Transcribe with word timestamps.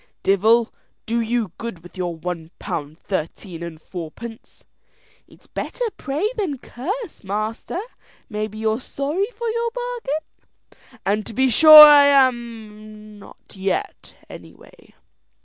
"Divel 0.23 0.73
do 1.05 1.21
you 1.21 1.51
good 1.59 1.83
with 1.83 1.95
your 1.95 2.15
one 2.15 2.49
pound 2.57 2.97
thirteen 2.97 3.61
and 3.61 3.79
fourpence!" 3.79 4.63
"It's 5.27 5.45
better 5.45 5.83
pray 5.95 6.27
than 6.37 6.57
curse, 6.57 7.23
master. 7.23 7.79
Maybe 8.27 8.57
you're 8.57 8.81
sorry 8.81 9.27
for 9.29 9.47
your 9.47 9.69
bargain?" 9.69 10.99
"And 11.05 11.25
to 11.27 11.33
be 11.33 11.51
sure 11.51 11.85
I 11.85 12.05
am 12.05 13.19
not 13.19 13.53
yet, 13.55 14.15
any 14.27 14.55
way." 14.55 14.95